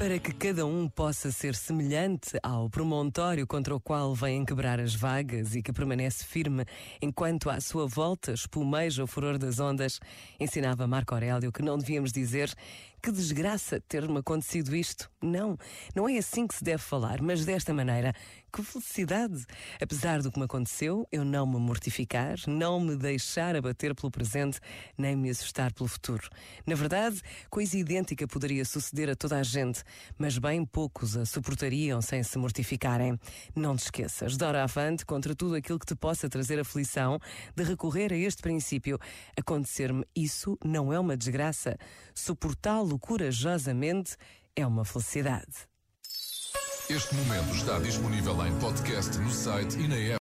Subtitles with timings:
[0.00, 4.94] Para que cada um possa ser semelhante ao promontório contra o qual vêm quebrar as
[4.94, 6.64] vagas e que permanece firme
[7.02, 10.00] enquanto à sua volta espumeja o furor das ondas,
[10.40, 12.50] ensinava Marco Aurélio que não devíamos dizer
[13.02, 15.10] que desgraça ter-me acontecido isto.
[15.22, 15.56] Não,
[15.94, 18.14] não é assim que se deve falar, mas desta maneira.
[18.52, 19.46] Que felicidade!
[19.80, 24.58] Apesar do que me aconteceu, eu não me mortificar, não me deixar abater pelo presente,
[24.98, 26.28] nem me assustar pelo futuro.
[26.66, 29.84] Na verdade, coisa idêntica poderia suceder a toda a gente,
[30.18, 33.18] mas bem poucos a suportariam sem se mortificarem.
[33.54, 37.18] Não te esqueças, Dora Avante, contra tudo aquilo que te possa trazer aflição,
[37.54, 38.98] de recorrer a este princípio.
[39.38, 41.76] Acontecer-me isso não é uma desgraça.
[42.14, 44.16] Suportá-lo corajosamente
[44.56, 45.70] é uma felicidade.
[46.90, 50.18] Este momento está disponível em podcast no site e na app.